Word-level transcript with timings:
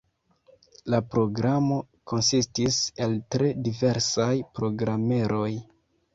La 0.93 1.01
programo 1.15 1.77
konsistis 2.13 2.81
el 3.07 3.15
tre 3.37 3.53
diversaj 3.69 4.33
programeroj. 4.59 5.47